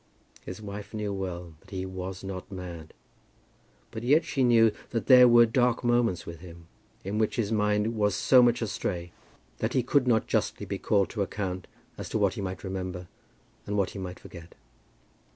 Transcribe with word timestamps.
His 0.43 0.63
wife 0.63 0.95
knew 0.95 1.13
well 1.13 1.53
that 1.59 1.69
he 1.69 1.85
was 1.85 2.23
not 2.23 2.51
mad; 2.51 2.95
but 3.91 4.01
yet 4.01 4.25
she 4.25 4.43
knew 4.43 4.71
that 4.89 5.05
there 5.05 5.27
were 5.27 5.45
dark 5.45 5.83
moments 5.83 6.25
with 6.25 6.39
him, 6.39 6.65
in 7.03 7.19
which 7.19 7.35
his 7.35 7.51
mind 7.51 7.93
was 7.95 8.15
so 8.15 8.41
much 8.41 8.63
astray 8.63 9.11
that 9.59 9.73
he 9.73 9.83
could 9.83 10.07
not 10.07 10.25
justly 10.25 10.65
be 10.65 10.79
called 10.79 11.11
to 11.11 11.21
account 11.21 11.67
as 11.99 12.09
to 12.09 12.17
what 12.17 12.33
he 12.33 12.41
might 12.41 12.63
remember 12.63 13.09
and 13.67 13.77
what 13.77 13.91
he 13.91 13.99
might 13.99 14.19
forget. 14.19 14.55